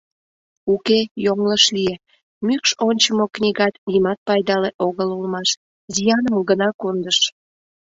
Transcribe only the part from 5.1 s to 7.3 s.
улмаш, зияным гына кондыш.